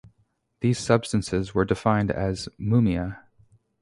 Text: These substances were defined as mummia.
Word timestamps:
These 0.61 0.79
substances 0.79 1.53
were 1.53 1.63
defined 1.63 2.09
as 2.09 2.49
mummia. 2.59 3.19